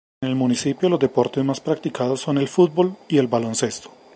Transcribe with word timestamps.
En 0.23 0.29
el 0.29 0.35
municipio 0.35 0.89
los 0.89 0.99
deportes 0.99 1.45
más 1.45 1.59
practicados 1.59 2.21
son 2.21 2.39
el 2.39 2.47
fútbol 2.47 2.97
y 3.07 3.19
el 3.19 3.27
baloncesto. 3.27 3.91